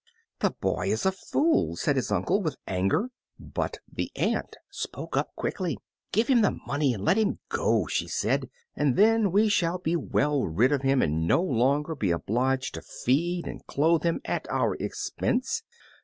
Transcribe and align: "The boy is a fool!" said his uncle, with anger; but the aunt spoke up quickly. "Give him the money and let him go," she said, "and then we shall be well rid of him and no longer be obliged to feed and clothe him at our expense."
"The 0.39 0.49
boy 0.49 0.87
is 0.87 1.05
a 1.05 1.11
fool!" 1.11 1.75
said 1.75 1.95
his 1.95 2.11
uncle, 2.11 2.41
with 2.41 2.57
anger; 2.65 3.11
but 3.37 3.77
the 3.87 4.09
aunt 4.15 4.55
spoke 4.71 5.15
up 5.15 5.35
quickly. 5.35 5.77
"Give 6.11 6.27
him 6.27 6.41
the 6.41 6.57
money 6.65 6.95
and 6.95 7.05
let 7.05 7.17
him 7.19 7.37
go," 7.49 7.85
she 7.85 8.07
said, 8.07 8.49
"and 8.75 8.95
then 8.95 9.31
we 9.31 9.47
shall 9.47 9.77
be 9.77 9.95
well 9.95 10.43
rid 10.47 10.71
of 10.71 10.81
him 10.81 11.03
and 11.03 11.27
no 11.27 11.43
longer 11.43 11.93
be 11.93 12.09
obliged 12.09 12.73
to 12.73 12.81
feed 12.81 13.45
and 13.45 13.63
clothe 13.67 14.01
him 14.01 14.21
at 14.25 14.47
our 14.49 14.73
expense." 14.79 15.61